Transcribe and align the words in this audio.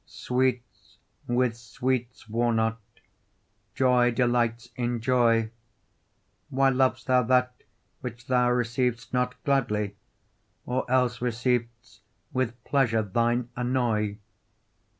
Sweets 0.07 0.97
with 1.27 1.55
sweets 1.55 2.27
war 2.27 2.51
not, 2.51 2.81
joy 3.75 4.09
delights 4.09 4.69
in 4.75 4.99
joy: 4.99 5.51
Why 6.49 6.71
lov'st 6.71 7.05
thou 7.05 7.21
that 7.21 7.53
which 7.99 8.25
thou 8.25 8.49
receiv'st 8.49 9.13
not 9.13 9.35
gladly, 9.43 9.95
Or 10.65 10.89
else 10.89 11.19
receiv'st 11.19 11.99
with 12.33 12.63
pleasure 12.63 13.03
thine 13.03 13.51
annoy? 13.55 14.17